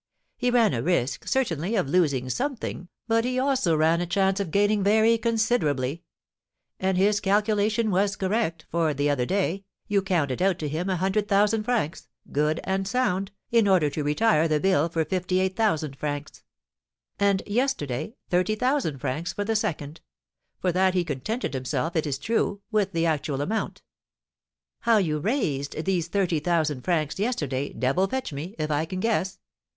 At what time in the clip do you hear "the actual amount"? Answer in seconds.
22.93-23.83